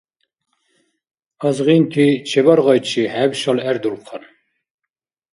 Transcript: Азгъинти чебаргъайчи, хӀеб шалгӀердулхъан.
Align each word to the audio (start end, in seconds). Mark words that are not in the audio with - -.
Азгъинти 1.47 2.05
чебаргъайчи, 2.29 3.03
хӀеб 3.13 3.31
шалгӀердулхъан. 3.39 4.23